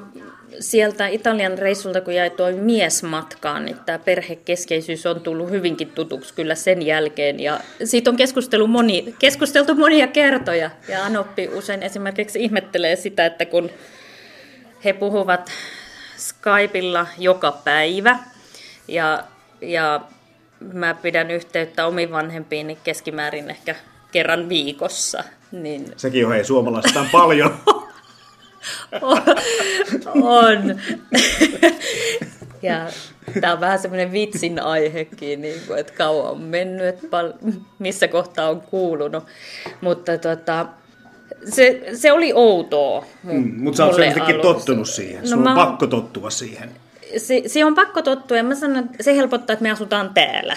sieltä 0.61 1.07
Italian 1.07 1.59
reissulta, 1.59 2.01
kun 2.01 2.15
jäi 2.15 2.31
tuo 2.31 2.51
miesmatkaan, 2.51 3.65
niin 3.65 3.77
tämä 3.87 3.99
perhekeskeisyys 3.99 5.07
on 5.07 5.21
tullut 5.21 5.51
hyvinkin 5.51 5.89
tutuksi 5.89 6.35
kyllä 6.35 6.55
sen 6.55 6.87
jälkeen. 6.87 7.41
Ja 7.41 7.61
siitä 7.85 8.11
on 8.11 8.17
keskustelu 8.17 8.67
moni, 8.67 9.15
keskusteltu 9.19 9.75
monia 9.75 10.07
kertoja. 10.07 10.71
Ja 10.89 11.05
Anoppi 11.05 11.49
usein 11.49 11.83
esimerkiksi 11.83 12.43
ihmettelee 12.43 12.97
sitä, 12.97 13.27
että 13.27 13.45
kun 13.45 13.71
he 14.85 14.93
puhuvat 14.93 15.51
Skypeilla 16.17 17.07
joka 17.19 17.53
päivä 17.53 18.19
ja, 18.89 19.25
ja 19.61 20.01
mä 20.73 20.95
pidän 20.95 21.31
yhteyttä 21.31 21.87
omiin 21.87 22.11
vanhempiini 22.11 22.79
keskimäärin 22.85 23.51
ehkä 23.51 23.75
kerran 24.13 24.49
viikossa. 24.49 25.25
Niin... 25.53 25.93
Sekin 25.97 26.27
on 26.27 26.33
hei 26.33 26.45
suomalaistaan 26.45 27.09
paljon. 27.13 27.55
on. 30.23 30.81
ja 32.63 32.87
tämä 33.41 33.53
on 33.53 33.61
vähän 33.61 33.79
semmoinen 33.79 34.13
vitsin 34.13 34.63
aihekin, 34.63 35.41
niin 35.41 35.61
kuin, 35.67 35.79
että 35.79 35.93
kauan 35.93 36.31
on 36.31 36.41
mennyt, 36.41 36.87
että 36.87 37.07
pal- 37.11 37.33
missä 37.79 38.09
kohtaa 38.09 38.51
on 38.51 38.61
kuulunut. 38.61 39.25
Mutta 39.81 40.19
tota, 40.19 40.67
se, 41.45 41.83
se 41.95 42.13
oli 42.13 42.33
outoa. 42.35 43.05
Mm, 43.23 43.55
mutta 43.63 43.77
sä 43.77 43.85
oot 43.85 43.95
selvästikin 43.95 44.41
tottunut 44.41 44.89
siihen. 44.89 45.23
No, 45.23 45.29
Sulla 45.29 45.51
on 45.51 45.57
mä... 45.59 45.67
pakko 45.67 45.87
tottua 45.87 46.31
siihen. 46.31 46.71
Se, 47.17 47.43
se 47.47 47.65
on 47.65 47.75
pakko 47.75 48.03
tottua 48.03 48.37
ja 48.37 48.43
mä 48.43 48.55
sanon, 48.55 48.85
että 48.85 49.03
se 49.03 49.17
helpottaa, 49.17 49.55
että 49.55 49.63
me 49.63 49.71
asutaan 49.71 50.15
täällä. 50.15 50.57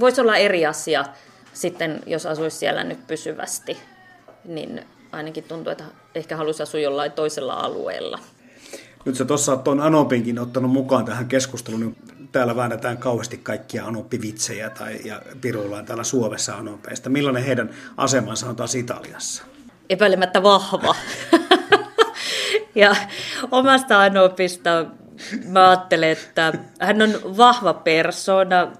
Voisi 0.00 0.20
olla 0.20 0.36
eri 0.36 0.66
asia 0.66 1.04
sitten, 1.52 2.00
jos 2.06 2.26
asuisi 2.26 2.56
siellä 2.56 2.84
nyt 2.84 3.06
pysyvästi. 3.06 3.78
Niin 4.44 4.84
ainakin 5.12 5.44
tuntuu, 5.44 5.70
että 5.70 5.84
ehkä 6.14 6.36
halusi 6.36 6.62
asua 6.62 6.80
jollain 6.80 7.12
toisella 7.12 7.54
alueella. 7.54 8.18
Nyt 9.04 9.16
sä 9.16 9.24
tuossa 9.24 9.56
tuon 9.56 9.80
Anopinkin 9.80 10.38
ottanut 10.38 10.70
mukaan 10.70 11.04
tähän 11.04 11.28
keskusteluun, 11.28 11.80
niin 11.80 11.96
täällä 12.32 12.56
väännetään 12.56 12.98
kauheasti 12.98 13.36
kaikkia 13.36 13.84
Anoppivitsejä 13.84 14.70
tai, 14.70 15.00
ja 15.04 15.22
piruillaan 15.40 15.86
täällä 15.86 16.04
Suomessa 16.04 16.54
Anopeista. 16.54 17.10
Millainen 17.10 17.44
heidän 17.44 17.70
asemansa 17.96 18.48
on 18.48 18.56
taas 18.56 18.74
Italiassa? 18.74 19.42
Epäilemättä 19.90 20.42
vahva. 20.42 20.94
ja 22.74 22.96
omasta 23.50 24.02
Anopista 24.02 24.86
mä 25.46 25.70
ajattelen, 25.70 26.10
että 26.10 26.52
hän 26.80 27.02
on 27.02 27.36
vahva 27.36 27.74
persona, 27.74 28.72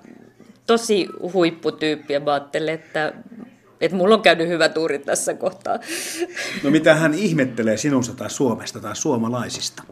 tosi 0.67 1.09
huipputyyppi 1.33 2.13
ja 2.13 2.21
mä 2.21 2.33
ajattelen, 2.33 2.75
että 2.75 3.13
että 3.83 3.97
mulla 3.97 4.15
on 4.15 4.23
käynyt 4.23 4.49
hyvä 4.49 4.69
tuuri 4.69 4.99
tässä 4.99 5.35
kohtaa. 5.35 5.79
No 6.63 6.71
mitä 6.71 6.95
hän 6.95 7.15
ihmettelee 7.15 7.77
sinusta 7.77 8.15
tai 8.15 8.31
Suomesta 8.31 8.81
tai 8.81 8.97
suomalaisista? 8.97 9.83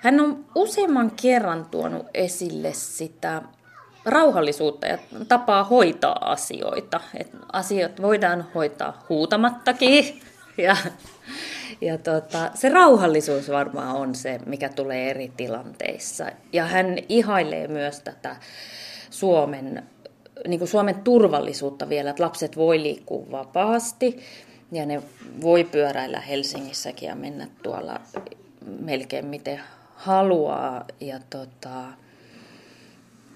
Hän 0.00 0.20
on 0.20 0.44
useamman 0.54 1.10
kerran 1.22 1.66
tuonut 1.70 2.06
esille 2.14 2.72
sitä 2.72 3.42
rauhallisuutta 4.04 4.86
ja 4.86 4.98
tapaa 5.28 5.64
hoitaa 5.64 6.32
asioita. 6.32 7.00
Et 7.14 7.30
asiat 7.52 8.02
voidaan 8.02 8.46
hoitaa 8.54 9.04
huutamattakin 9.08 10.20
ja, 10.58 10.76
ja 11.80 11.98
tota, 11.98 12.50
se 12.54 12.68
rauhallisuus 12.68 13.50
varmaan 13.50 13.96
on 13.96 14.14
se, 14.14 14.40
mikä 14.46 14.68
tulee 14.68 15.10
eri 15.10 15.32
tilanteissa. 15.36 16.26
Ja 16.52 16.66
hän 16.66 16.98
ihailee 17.08 17.68
myös 17.68 18.00
tätä 18.00 18.36
Suomen 19.10 19.82
niin 20.48 20.58
kuin 20.58 20.68
Suomen 20.68 20.94
turvallisuutta 20.94 21.88
vielä, 21.88 22.10
että 22.10 22.22
lapset 22.22 22.56
voi 22.56 22.82
liikkua 22.82 23.30
vapaasti 23.30 24.18
ja 24.72 24.86
ne 24.86 25.02
voi 25.40 25.64
pyöräillä 25.64 26.20
Helsingissäkin 26.20 27.08
ja 27.08 27.14
mennä 27.14 27.48
tuolla 27.62 28.00
melkein 28.80 29.26
miten 29.26 29.60
haluaa. 29.94 30.84
Ja, 31.00 31.20
tota, 31.30 31.82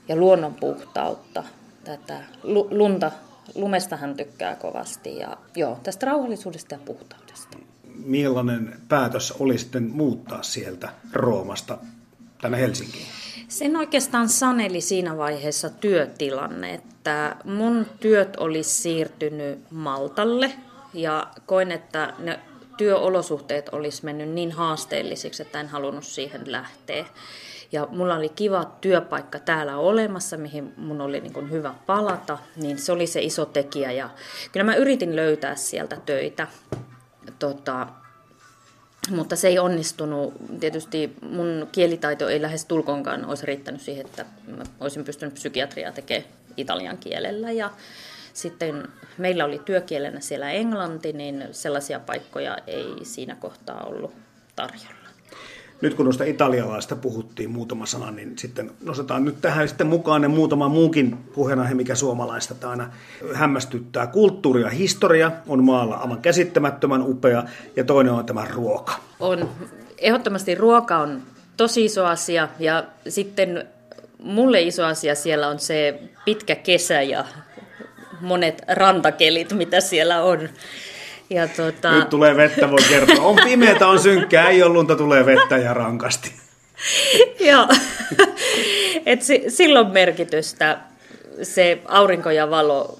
ja 0.09 0.17
luonnon 0.17 0.55
puhtautta, 0.55 1.45
tätä 1.85 2.21
lunta, 2.71 3.13
lumesta 3.55 3.97
hän 3.97 4.17
tykkää 4.17 4.57
kovasti 4.57 5.17
ja 5.17 5.37
joo, 5.57 5.79
tästä 5.83 6.07
rauhallisuudesta 6.07 6.75
ja 6.75 6.81
puhtaudesta. 6.85 7.59
Millainen 7.95 8.81
päätös 8.89 9.33
oli 9.33 9.59
sitten 9.59 9.91
muuttaa 9.91 10.43
sieltä 10.43 10.89
Roomasta 11.13 11.79
tänne 12.43 12.59
Helsinkiin? 12.59 13.07
Sen 13.51 13.77
oikeastaan 13.77 14.29
saneli 14.29 14.81
siinä 14.81 15.17
vaiheessa 15.17 15.71
työtilanne, 15.71 16.75
että 16.75 17.37
mun 17.45 17.87
työt 18.01 18.37
olisi 18.37 18.71
siirtynyt 18.71 19.71
Maltalle 19.71 20.53
ja 20.95 21.27
koin, 21.47 21.73
että 21.73 22.15
ne 22.19 22.41
työolosuhteet 22.77 23.69
olisi 23.69 24.05
mennyt 24.05 24.29
niin 24.29 24.53
haasteellisiksi, 24.53 25.43
että 25.43 25.61
en 25.61 25.69
halunnut 25.69 26.05
siihen 26.05 26.53
lähteä. 26.53 27.05
Ja 27.73 27.89
mulla 27.91 28.15
oli 28.17 28.29
kiva 28.29 28.65
työpaikka 28.81 29.39
täällä 29.39 29.77
olemassa, 29.77 30.37
mihin 30.37 30.75
mun 30.77 31.01
oli 31.01 31.21
niin 31.21 31.33
kuin 31.33 31.51
hyvä 31.51 31.75
palata, 31.87 32.39
niin 32.57 32.79
se 32.79 32.93
oli 32.93 33.07
se 33.07 33.21
iso 33.21 33.45
tekijä. 33.45 33.93
Ja 33.93 34.11
kyllä 34.53 34.65
mä 34.65 34.75
yritin 34.75 35.17
löytää 35.17 35.57
sieltä 35.57 35.97
töitä. 36.07 36.47
Tota, 37.39 37.87
mutta 39.11 39.37
se 39.37 39.49
ei 39.49 39.59
onnistunut. 39.59 40.35
Tietysti 40.61 41.17
mun 41.23 41.69
kielitaito 41.73 42.29
ei 42.29 42.43
lähes 42.43 42.65
tulkonkaan 42.65 43.25
olisi 43.25 43.47
riittänyt 43.47 43.81
siihen, 43.81 44.07
että 44.07 44.25
mä 44.57 44.63
olisin 44.81 45.05
pystynyt 45.05 45.35
psykiatriaa 45.35 45.93
tekemään 45.93 46.31
italian 46.57 46.99
kielellä. 46.99 47.51
Ja 47.53 47.71
sitten 48.33 48.89
meillä 49.19 49.45
oli 49.45 49.59
työkielenä 49.65 50.21
siellä 50.21 50.51
englanti, 50.51 51.13
niin 51.13 51.49
sellaisia 51.53 52.01
paikkoja 52.01 52.59
ei 52.67 52.95
siinä 53.03 53.35
kohtaa 53.35 53.85
ollut 53.85 54.15
tarjolla. 54.57 55.00
Nyt 55.81 55.95
kun 55.95 56.05
noista 56.05 56.25
italialaista 56.25 56.97
puhuttiin 56.97 57.51
muutama 57.51 57.87
sana, 57.87 58.11
niin 58.11 58.39
sitten 58.39 58.71
nostetaan 58.85 59.25
nyt 59.25 59.41
tähän 59.41 59.69
sitten 59.69 59.87
mukaan 59.87 60.23
ne 60.23 60.29
muutama 60.29 60.69
muukin 60.69 61.17
puheenaihe, 61.35 61.75
mikä 61.75 61.95
suomalaista 61.95 62.69
aina 62.69 62.93
hämmästyttää. 63.35 64.07
Kulttuuri 64.07 64.63
ja 64.63 64.69
historia 64.69 65.33
on 65.47 65.65
maalla 65.65 65.97
aivan 65.97 66.23
käsittämättömän 66.23 67.03
upea 67.03 67.45
ja 67.77 67.85
toinen 67.85 68.13
on 68.13 68.27
tämä 68.27 68.47
ruoka. 68.55 68.93
On. 69.21 69.49
Ehdottomasti 69.99 70.55
ruoka 70.55 70.99
on 70.99 71.23
tosi 71.57 71.85
iso 71.85 72.07
asia 72.07 72.49
ja 72.59 72.85
sitten 73.09 73.67
mulle 74.23 74.63
iso 74.63 74.85
asia 74.85 75.15
siellä 75.15 75.49
on 75.49 75.59
se 75.59 76.03
pitkä 76.25 76.55
kesä 76.55 77.03
ja 77.03 77.25
monet 78.21 78.63
rantakelit, 78.69 79.53
mitä 79.53 79.81
siellä 79.81 80.23
on. 80.23 80.49
Ja 81.31 81.49
tota... 81.49 81.99
Nyt 81.99 82.09
tulee 82.09 82.37
vettä, 82.37 82.71
voi 82.71 82.79
kertoa. 82.89 83.25
On 83.25 83.37
pimeätä, 83.45 83.89
on 83.89 83.99
synkkää, 83.99 84.49
ei 84.49 84.63
ole 84.63 84.73
lunta, 84.73 84.97
tulee 84.97 85.27
vettä 85.27 85.59
ja 85.59 85.75
rankasti. 85.75 86.33
Joo, 87.51 87.69
et 89.07 89.23
si- 89.23 89.45
silloin 89.49 89.87
merkitystä 89.87 90.79
se 91.43 91.83
aurinko 91.89 92.31
ja 92.31 92.51
valo. 92.51 92.99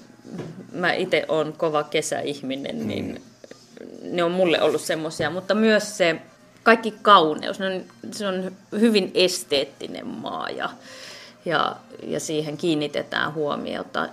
Mä 0.71 0.93
itse 0.93 1.25
olen 1.27 1.53
kova 1.53 1.83
kesäihminen, 1.83 2.87
niin 2.87 3.05
mm. 3.05 4.15
ne 4.15 4.23
on 4.23 4.31
mulle 4.31 4.61
ollut 4.61 4.81
semmoisia, 4.81 5.29
mutta 5.29 5.55
myös 5.55 5.97
se 5.97 6.15
kaikki 6.63 6.93
kauneus. 7.01 7.59
Ne 7.59 7.65
on, 7.65 7.81
se 8.11 8.27
on 8.27 8.51
hyvin 8.79 9.11
esteettinen 9.13 10.07
maa 10.07 10.49
ja, 10.49 10.69
ja, 11.45 11.75
ja 12.03 12.19
siihen 12.19 12.57
kiinnitetään 12.57 13.33
huomiota. 13.33 14.09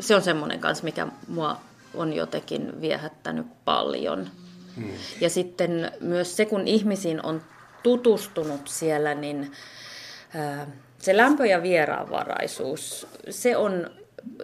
Se 0.00 0.14
on 0.14 0.22
semmoinen 0.22 0.60
kanssa, 0.60 0.84
mikä 0.84 1.06
mua 1.28 1.60
on 1.94 2.12
jotenkin 2.12 2.80
viehättänyt 2.80 3.46
paljon. 3.64 4.30
Hmm. 4.76 4.90
Ja 5.20 5.30
sitten 5.30 5.92
myös 6.00 6.36
se, 6.36 6.44
kun 6.44 6.68
ihmisiin 6.68 7.26
on 7.26 7.42
tutustunut 7.82 8.68
siellä, 8.68 9.14
niin 9.14 9.52
se 10.98 11.16
lämpö 11.16 11.46
ja 11.46 11.62
vieraanvaraisuus, 11.62 13.06
se 13.30 13.56
on, 13.56 13.90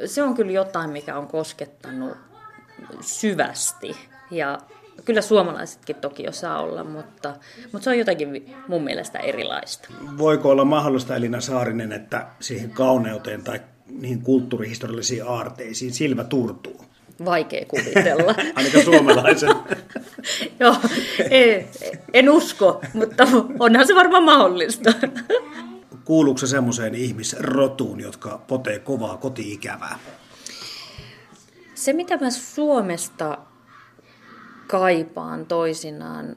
se 0.07 0.23
on 0.23 0.35
kyllä 0.35 0.53
jotain, 0.53 0.91
mikä 0.91 1.19
on 1.19 1.27
koskettanut 1.27 2.17
syvästi. 3.01 3.97
Ja 4.31 4.59
kyllä 5.05 5.21
suomalaisetkin 5.21 5.97
toki 5.97 6.29
osaa 6.29 6.63
olla, 6.63 6.85
mutta, 6.85 7.35
mutta 7.73 7.85
se 7.85 7.91
on 7.91 7.99
jotakin 7.99 8.55
mun 8.69 8.85
mielestä 8.85 9.19
erilaista. 9.19 9.89
Voiko 10.19 10.51
olla 10.51 10.65
mahdollista, 10.65 11.17
Elina 11.17 11.41
Saarinen, 11.41 11.93
että 11.93 12.27
siihen 12.41 12.71
kauneuteen 12.71 13.45
tai 13.45 13.61
niihin 13.87 14.23
kulttuurihistoriallisiin 14.23 15.25
aarteisiin 15.29 15.95
silmä 15.95 16.25
turtuu? 16.25 16.85
Vaikea 17.25 17.65
kuvitella. 17.69 18.35
Ainakaan 18.57 18.85
suomalaisen. 18.85 19.51
Joo, 20.61 20.77
en, 21.31 21.69
en 22.13 22.31
usko, 22.31 22.81
mutta 22.95 23.27
onhan 23.59 23.87
se 23.87 23.95
varmaan 23.95 24.25
mahdollista. 24.25 24.93
Kuuluuko 26.05 26.39
se 26.39 26.47
semmoiseen 26.47 26.95
ihmisrotuun, 26.95 28.01
jotka 28.01 28.41
potee 28.47 28.79
kovaa 28.79 29.17
kotiikävää? 29.17 29.99
Se, 31.75 31.93
mitä 31.93 32.17
mä 32.17 32.31
Suomesta 32.31 33.39
kaipaan 34.67 35.47
toisinaan, 35.47 36.37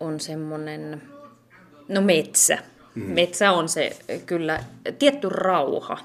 on 0.00 0.20
semmoinen, 0.20 1.02
no 1.88 2.00
metsä. 2.00 2.58
Mm. 2.94 3.02
Metsä 3.02 3.50
on 3.52 3.68
se 3.68 3.96
kyllä 4.26 4.64
tietty 4.98 5.28
rauha. 5.28 5.98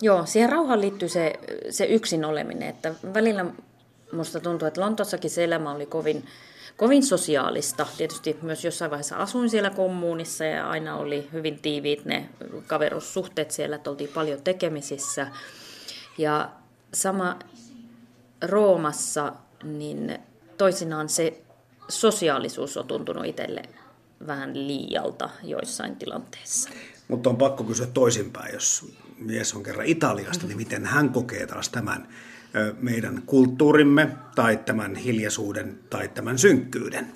Joo, 0.00 0.26
siihen 0.26 0.50
rauhaan 0.52 0.80
liittyy 0.80 1.08
se, 1.08 1.32
se 1.70 1.84
yksin 1.84 2.24
oleminen, 2.24 2.68
että 2.68 2.94
välillä 3.14 3.44
musta 4.12 4.40
tuntuu, 4.40 4.68
että 4.68 4.80
Lontossakin 4.80 5.30
se 5.30 5.44
elämä 5.44 5.72
oli 5.72 5.86
kovin, 5.86 6.26
kovin 6.76 7.02
sosiaalista. 7.02 7.86
Tietysti 7.96 8.36
myös 8.42 8.64
jossain 8.64 8.90
vaiheessa 8.90 9.16
asuin 9.16 9.50
siellä 9.50 9.70
kommunissa 9.70 10.44
ja 10.44 10.70
aina 10.70 10.96
oli 10.96 11.28
hyvin 11.32 11.58
tiiviit 11.58 12.04
ne 12.04 12.28
kaverussuhteet 12.66 13.50
siellä, 13.50 13.76
että 13.76 13.90
oltiin 13.90 14.10
paljon 14.14 14.42
tekemisissä. 14.42 15.26
Ja 16.18 16.50
sama 16.94 17.38
Roomassa, 18.42 19.32
niin 19.62 20.18
toisinaan 20.58 21.08
se 21.08 21.42
sosiaalisuus 21.88 22.76
on 22.76 22.86
tuntunut 22.86 23.24
itselle 23.24 23.62
vähän 24.26 24.66
liialta 24.66 25.30
joissain 25.42 25.96
tilanteissa. 25.96 26.70
Mutta 27.08 27.30
on 27.30 27.36
pakko 27.36 27.64
kysyä 27.64 27.86
toisinpäin, 27.86 28.54
jos 28.54 28.92
mies 29.20 29.54
on 29.54 29.62
kerran 29.62 29.86
Italiasta, 29.86 30.46
niin 30.46 30.56
miten 30.56 30.86
hän 30.86 31.10
kokee 31.10 31.46
taas 31.46 31.68
tämän 31.68 32.08
meidän 32.80 33.22
kulttuurimme 33.26 34.08
tai 34.34 34.56
tämän 34.56 34.96
hiljaisuuden 34.96 35.78
tai 35.90 36.08
tämän 36.08 36.38
synkkyyden? 36.38 37.12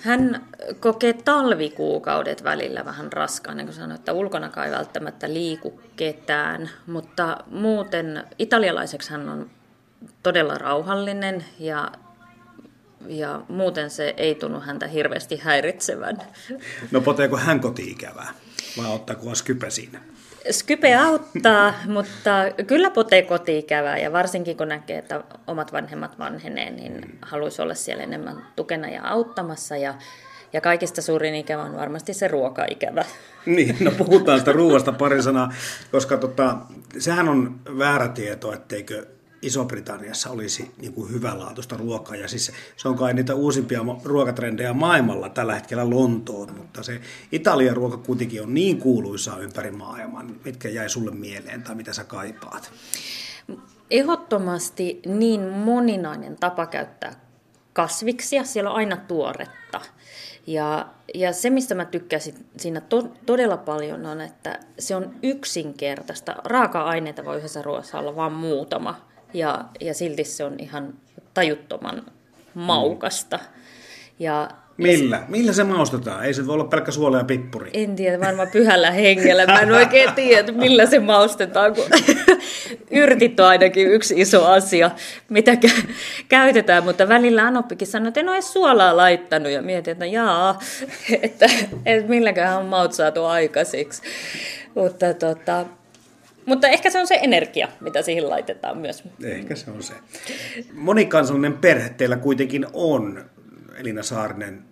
Hän 0.00 0.46
kokee 0.80 1.12
talvikuukaudet 1.12 2.44
välillä 2.44 2.84
vähän 2.84 3.12
raskaana, 3.12 3.56
niin 3.56 3.66
kun 3.66 3.74
sanoi, 3.74 3.94
että 3.94 4.12
ulkona 4.12 4.64
ei 4.64 4.70
välttämättä 4.70 5.32
liiku 5.32 5.80
ketään, 5.96 6.70
mutta 6.86 7.36
muuten 7.50 8.24
italialaiseksi 8.38 9.10
hän 9.10 9.28
on 9.28 9.50
todella 10.22 10.54
rauhallinen 10.54 11.44
ja, 11.58 11.92
ja 13.06 13.42
muuten 13.48 13.90
se 13.90 14.14
ei 14.16 14.34
tunnu 14.34 14.60
häntä 14.60 14.86
hirveästi 14.86 15.36
häiritsevän. 15.36 16.18
No 16.90 17.00
poteeko 17.00 17.36
hän 17.36 17.60
koti-ikävää 17.60 18.34
vai 18.76 18.94
ottaako 18.94 19.34
Skype 19.34 19.70
siinä? 19.70 20.00
Skype 20.50 20.96
auttaa, 20.96 21.74
mutta 21.86 22.30
kyllä 22.66 22.90
potee 22.90 23.22
koti-ikävää 23.22 23.98
ja 23.98 24.12
varsinkin 24.12 24.56
kun 24.56 24.68
näkee, 24.68 24.98
että 24.98 25.24
omat 25.46 25.72
vanhemmat 25.72 26.18
vanhenee, 26.18 26.70
niin 26.70 27.18
haluaisi 27.22 27.62
olla 27.62 27.74
siellä 27.74 28.02
enemmän 28.02 28.46
tukena 28.56 28.88
ja 28.88 29.08
auttamassa 29.08 29.76
ja 29.76 29.94
ja 30.52 30.60
kaikista 30.60 31.02
suurin 31.02 31.34
ikävä 31.34 31.62
on 31.62 31.76
varmasti 31.76 32.14
se 32.14 32.28
ruokaikävä. 32.28 33.04
Niin, 33.46 33.76
no 33.80 33.90
puhutaan 33.90 34.38
sitä 34.38 34.52
ruoasta 34.52 34.92
pari 34.92 35.22
sanaa, 35.22 35.52
koska 35.92 36.16
tota, 36.16 36.56
sehän 36.98 37.28
on 37.28 37.60
väärä 37.78 38.08
tieto, 38.08 38.52
etteikö 38.52 39.06
Iso-Britanniassa 39.46 40.30
olisi 40.30 40.70
niin 40.78 40.92
kuin 40.92 41.12
hyvänlaatuista 41.12 41.76
ruokaa. 41.76 42.16
Ja 42.16 42.28
siis 42.28 42.52
se 42.76 42.88
on 42.88 42.96
kai 42.96 43.14
niitä 43.14 43.34
uusimpia 43.34 43.80
ruokatrendejä 44.04 44.72
maailmalla 44.72 45.28
tällä 45.28 45.54
hetkellä 45.54 45.90
Lontoon, 45.90 46.54
mutta 46.56 46.82
se 46.82 47.00
Italian 47.32 47.76
ruoka 47.76 47.96
kuitenkin 47.96 48.42
on 48.42 48.54
niin 48.54 48.78
kuuluisaa 48.78 49.38
ympäri 49.38 49.70
maailman. 49.70 50.36
Mitkä 50.44 50.68
jäi 50.68 50.88
sulle 50.88 51.10
mieleen 51.10 51.62
tai 51.62 51.74
mitä 51.74 51.92
sä 51.92 52.04
kaipaat? 52.04 52.72
Ehdottomasti 53.90 55.00
niin 55.06 55.48
moninainen 55.48 56.36
tapa 56.36 56.66
käyttää 56.66 57.12
kasviksia. 57.72 58.44
Siellä 58.44 58.70
on 58.70 58.76
aina 58.76 58.96
tuoretta. 58.96 59.80
Ja, 60.46 60.86
ja 61.14 61.32
se, 61.32 61.50
mistä 61.50 61.74
mä 61.74 61.84
tykkäsin 61.84 62.34
siinä 62.56 62.80
to, 62.80 63.08
todella 63.26 63.56
paljon, 63.56 64.06
on, 64.06 64.20
että 64.20 64.60
se 64.78 64.96
on 64.96 65.14
yksinkertaista. 65.22 66.36
Raaka-aineita 66.44 67.24
voi 67.24 67.36
yhdessä 67.36 67.62
ruoassa 67.62 67.98
olla 67.98 68.16
vain 68.16 68.32
muutama 68.32 69.13
ja, 69.34 69.64
ja 69.80 69.94
silti 69.94 70.24
se 70.24 70.44
on 70.44 70.54
ihan 70.58 70.94
tajuttoman 71.34 72.02
maukasta. 72.54 73.38
Ja, 74.18 74.48
Millä? 74.76 75.22
Millä 75.28 75.52
se 75.52 75.64
maustetaan? 75.64 76.24
Ei 76.24 76.34
se 76.34 76.46
voi 76.46 76.54
olla 76.54 76.64
pelkkä 76.64 76.90
suola 76.90 77.18
ja 77.18 77.24
pippuri. 77.24 77.70
En 77.74 77.96
tiedä, 77.96 78.20
varmaan 78.20 78.48
pyhällä 78.52 78.90
hengellä. 78.90 79.46
Mä 79.46 79.60
en 79.60 79.72
oikein 79.82 80.12
tiedä, 80.12 80.52
millä 80.52 80.86
se 80.86 80.98
maustetaan, 80.98 81.74
kun 81.74 81.84
yrtit 82.90 83.40
on 83.40 83.46
ainakin 83.46 83.88
yksi 83.88 84.20
iso 84.20 84.46
asia, 84.46 84.90
mitä 85.28 85.56
käytetään. 86.28 86.84
Mutta 86.84 87.08
välillä 87.08 87.46
Anoppikin 87.46 87.88
sanoi, 87.88 88.08
että 88.08 88.20
en 88.20 88.28
ole 88.28 88.36
edes 88.36 88.52
suolaa 88.52 88.96
laittanut. 88.96 89.52
Ja 89.52 89.62
mietin, 89.62 89.92
että 89.92 90.06
jaa, 90.06 90.58
että, 91.22 91.46
että 91.86 92.08
milläköhän 92.08 92.58
on 92.58 92.66
maut 92.66 92.92
saatu 92.92 93.24
aikaiseksi. 93.24 94.02
Mutta 94.74 95.14
tota, 95.14 95.64
mutta 96.46 96.68
ehkä 96.68 96.90
se 96.90 97.00
on 97.00 97.06
se 97.06 97.18
energia, 97.22 97.68
mitä 97.80 98.02
siihen 98.02 98.30
laitetaan 98.30 98.78
myös. 98.78 99.04
Ehkä 99.22 99.56
se 99.56 99.70
on 99.70 99.82
se. 99.82 99.94
Monikansallinen 100.72 101.52
perhe 101.52 101.88
teillä 101.88 102.16
kuitenkin 102.16 102.66
on, 102.72 103.24
Elina 103.76 104.02
Saarinen. 104.02 104.64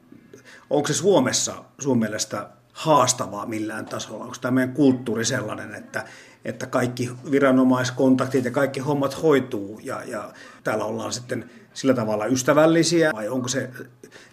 Onko 0.70 0.88
se 0.88 0.94
Suomessa 0.94 1.64
sun 1.78 1.98
mielestä 1.98 2.48
haastavaa 2.72 3.46
millään 3.46 3.86
tasolla? 3.86 4.24
Onko 4.24 4.36
tämä 4.40 4.52
meidän 4.52 4.74
kulttuuri 4.74 5.24
sellainen, 5.24 5.74
että, 5.74 6.04
että 6.44 6.66
kaikki 6.66 7.10
viranomaiskontaktit 7.30 8.44
ja 8.44 8.50
kaikki 8.50 8.80
hommat 8.80 9.22
hoituu 9.22 9.80
ja, 9.82 10.02
ja 10.06 10.32
täällä 10.64 10.84
ollaan 10.84 11.12
sitten 11.12 11.50
sillä 11.74 11.94
tavalla 11.94 12.26
ystävällisiä? 12.26 13.12
Vai 13.12 13.28
onko 13.28 13.48
se 13.48 13.70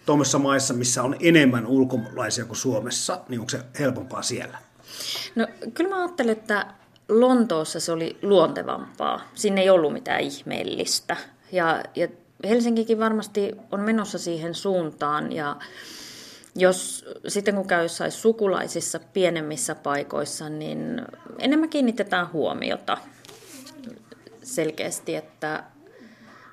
tuommoisissa 0.06 0.38
maissa, 0.38 0.74
missä 0.74 1.02
on 1.02 1.16
enemmän 1.20 1.66
ulkomaalaisia 1.66 2.44
kuin 2.44 2.56
Suomessa, 2.56 3.20
niin 3.28 3.40
onko 3.40 3.50
se 3.50 3.60
helpompaa 3.78 4.22
siellä? 4.22 4.58
No 5.34 5.46
kyllä 5.74 5.90
mä 5.90 6.02
ajattelen, 6.02 6.32
että 6.32 6.66
Lontoossa 7.10 7.80
se 7.80 7.92
oli 7.92 8.18
luontevampaa. 8.22 9.20
Sinne 9.34 9.60
ei 9.60 9.70
ollut 9.70 9.92
mitään 9.92 10.20
ihmeellistä. 10.20 11.16
Ja, 11.52 11.82
ja 11.96 12.08
Helsinkikin 12.48 12.98
varmasti 12.98 13.52
on 13.72 13.80
menossa 13.80 14.18
siihen 14.18 14.54
suuntaan. 14.54 15.32
Ja 15.32 15.56
jos 16.54 17.04
sitten 17.28 17.54
kun 17.54 17.66
käy 17.66 17.82
jossain 17.82 18.12
sukulaisissa 18.12 19.00
pienemmissä 19.12 19.74
paikoissa, 19.74 20.48
niin 20.48 21.02
enemmän 21.38 21.68
kiinnitetään 21.68 22.32
huomiota 22.32 22.98
selkeästi, 24.42 25.16
että, 25.16 25.64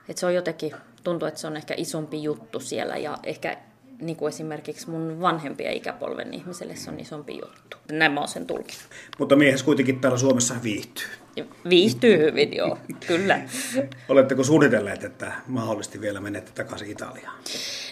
että 0.09 0.19
se 0.19 0.25
on 0.25 0.35
jotenkin, 0.35 0.73
tuntuu, 1.03 1.27
että 1.27 1.39
se 1.39 1.47
on 1.47 1.57
ehkä 1.57 1.73
isompi 1.77 2.23
juttu 2.23 2.59
siellä 2.59 2.97
ja 2.97 3.17
ehkä 3.23 3.57
niin 4.01 4.17
kuin 4.17 4.29
esimerkiksi 4.29 4.89
mun 4.89 5.21
vanhempia 5.21 5.71
ikäpolven 5.71 6.33
ihmiselle 6.33 6.75
se 6.75 6.91
on 6.91 6.99
isompi 6.99 7.33
juttu. 7.33 7.77
Näin 7.91 8.11
mä 8.11 8.19
oon 8.19 8.27
sen 8.27 8.47
tulkinut. 8.47 8.83
Mutta 9.19 9.35
miehes 9.35 9.63
kuitenkin 9.63 9.99
täällä 9.99 10.17
Suomessa 10.17 10.55
viihtyy. 10.63 11.05
Viihtyy 11.69 12.17
hyvin, 12.17 12.55
joo, 12.55 12.77
kyllä. 13.07 13.41
Oletteko 14.09 14.43
suunnitelleet, 14.43 15.03
että 15.03 15.31
mahdollisesti 15.47 16.01
vielä 16.01 16.19
menette 16.19 16.51
takaisin 16.51 16.91
Italiaan? 16.91 17.37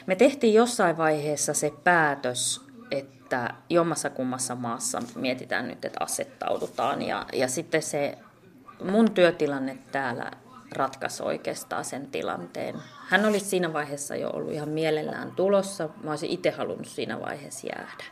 Me 0.05 0.15
tehtiin 0.15 0.53
jossain 0.53 0.97
vaiheessa 0.97 1.53
se 1.53 1.73
päätös, 1.83 2.61
että 2.91 3.53
jommassa 3.69 4.09
kummassa 4.09 4.55
maassa 4.55 5.01
mietitään 5.15 5.67
nyt, 5.67 5.85
että 5.85 6.03
asettaudutaan. 6.03 7.01
Ja, 7.01 7.25
ja 7.33 7.47
sitten 7.47 7.81
se 7.81 8.17
mun 8.83 9.11
työtilanne 9.11 9.77
täällä 9.91 10.31
ratkaisi 10.71 11.23
oikeastaan 11.23 11.85
sen 11.85 12.07
tilanteen. 12.07 12.75
Hän 13.07 13.25
olisi 13.25 13.45
siinä 13.45 13.73
vaiheessa 13.73 14.15
jo 14.15 14.29
ollut 14.29 14.53
ihan 14.53 14.69
mielellään 14.69 15.31
tulossa. 15.31 15.89
Mä 16.03 16.09
olisin 16.09 16.29
itse 16.29 16.51
halunnut 16.51 16.87
siinä 16.87 17.21
vaiheessa 17.21 17.67
jäädä. 17.67 18.03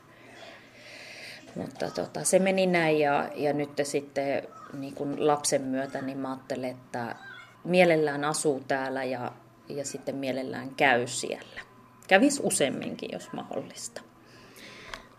Mutta 1.56 1.90
tota, 1.90 2.24
se 2.24 2.40
meni 2.40 2.66
näin 2.66 3.00
ja, 3.00 3.30
ja 3.36 3.54
nyt 3.54 3.70
sitten 3.84 4.44
niin 4.74 4.96
kun 4.96 5.28
lapsen 5.28 5.62
myötä 5.62 6.02
niin 6.02 6.18
mä 6.18 6.30
ajattelen, 6.30 6.70
että 6.70 7.16
mielellään 7.64 8.24
asuu 8.24 8.64
täällä 8.68 9.04
ja, 9.04 9.32
ja 9.70 9.86
sitten 9.86 10.16
mielellään 10.16 10.76
käy 10.76 11.08
siellä. 11.08 11.62
Kävis 12.08 12.40
useamminkin, 12.44 13.10
jos 13.14 13.34
mahdollista. 13.34 14.02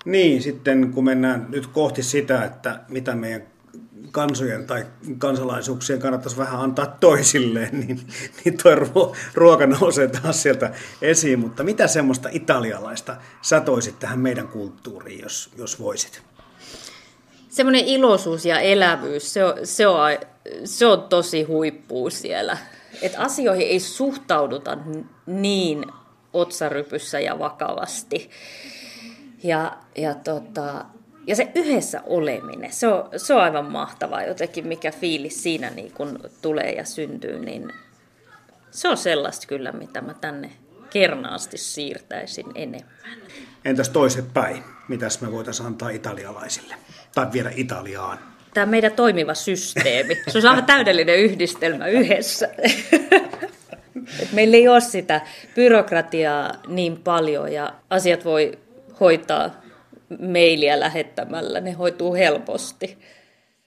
Niin, 0.05 0.42
sitten 0.42 0.92
kun 0.92 1.05
mennään 1.05 1.47
nyt 1.49 1.66
kohti 1.66 2.03
sitä, 2.03 2.44
että 2.44 2.81
mitä 2.88 3.14
meidän 3.14 3.54
kansojen 4.11 4.67
tai 4.67 4.87
kansalaisuuksien 5.19 5.99
kannattaisi 5.99 6.38
vähän 6.38 6.61
antaa 6.61 6.87
toisilleen, 6.87 7.81
niin, 7.81 8.01
niin 8.45 8.59
tuo 8.62 9.12
ruoka 9.35 9.67
nousee 9.67 10.09
taas 10.09 10.43
sieltä 10.43 10.73
esiin. 11.03 11.38
Mutta 11.38 11.64
mitä 11.64 11.87
semmoista 11.87 12.29
italialaista 12.33 13.17
sä 13.43 13.61
toisit 13.61 13.99
tähän 13.99 14.19
meidän 14.19 14.49
kulttuuriin, 14.49 15.23
jos, 15.23 15.51
jos 15.59 15.81
voisit? 15.81 16.23
Semmoinen 17.49 17.85
iloisuus 17.85 18.45
ja 18.45 18.61
elävyys, 18.61 19.33
se 19.33 19.45
on, 19.45 19.55
se 19.64 19.87
on, 19.87 19.99
se 20.64 20.87
on 20.87 21.03
tosi 21.03 21.43
huippuu 21.43 22.11
siellä. 22.11 22.59
Että 23.03 23.21
asioihin 23.21 23.67
ei 23.67 23.81
suhtauduta 23.81 24.79
niin 25.27 25.85
otsarypyssä 26.33 27.21
ja 27.21 27.38
vakavasti. 27.38 28.31
Ja, 29.43 29.77
ja 29.97 30.14
tota, 30.14 30.85
ja 31.27 31.37
se 31.37 31.49
yhdessä 31.55 32.03
oleminen, 32.07 32.73
se 32.73 32.89
on, 32.89 33.09
se 33.17 33.35
on 33.35 33.41
aivan 33.41 33.73
mahtavaa 33.73 34.23
jotenkin, 34.23 34.67
mikä 34.67 34.91
fiilis 34.91 35.43
siinä 35.43 35.71
niin 35.71 35.93
kun 35.93 36.19
tulee 36.43 36.73
ja 36.73 36.85
syntyy, 36.85 37.39
niin 37.39 37.73
se 38.71 38.89
on 38.89 38.97
sellaista 38.97 39.47
kyllä, 39.47 39.73
mitä 39.73 40.01
mä 40.01 40.15
tänne 40.15 40.51
kernaasti 40.91 41.59
siirtäisin 41.59 42.47
enemmän. 42.55 42.95
Entäs 43.65 43.89
toiset 43.89 44.35
päin? 44.35 44.65
Mitäs 44.89 45.21
me 45.21 45.33
voitaisiin 45.33 45.67
antaa 45.67 45.91
italialaisille? 45.91 46.75
Tai 47.15 47.27
viedä 47.33 47.51
Italiaan? 47.57 48.19
Tämä 48.55 48.67
meidän 48.67 48.93
toimiva 48.93 49.35
systeemi. 49.35 50.17
Se 50.29 50.39
on 50.39 50.47
aivan 50.47 50.65
täydellinen 50.65 51.19
yhdistelmä 51.19 51.87
yhdessä. 51.87 52.49
Et 54.21 54.33
meillä 54.33 54.57
ei 54.57 54.69
ole 54.69 54.81
sitä 54.81 55.21
byrokratiaa 55.55 56.53
niin 56.69 56.97
paljon 56.97 57.53
ja 57.53 57.75
asiat 57.91 58.25
voi 58.25 58.59
hoitaa 59.01 59.63
mailia 60.33 60.81
lähettämällä, 60.81 61.61
ne 61.61 61.73
hoituu 61.73 62.14
helposti. 62.14 62.99